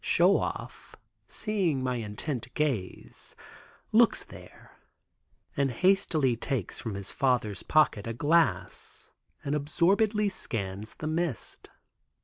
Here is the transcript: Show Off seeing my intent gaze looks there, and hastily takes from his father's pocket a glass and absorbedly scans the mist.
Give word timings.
Show 0.03 0.37
Off 0.39 0.95
seeing 1.27 1.83
my 1.83 1.97
intent 1.97 2.51
gaze 2.55 3.35
looks 3.91 4.23
there, 4.23 4.79
and 5.55 5.69
hastily 5.69 6.35
takes 6.35 6.79
from 6.79 6.95
his 6.95 7.11
father's 7.11 7.61
pocket 7.61 8.07
a 8.07 8.13
glass 8.15 9.11
and 9.43 9.53
absorbedly 9.53 10.27
scans 10.27 10.95
the 10.95 11.05
mist. 11.05 11.69